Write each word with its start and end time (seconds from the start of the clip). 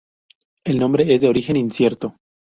El 0.65 0.77
nombre 0.77 1.13
es 1.13 1.21
de 1.21 1.27
origen 1.27 1.57
incierto. 1.57 2.15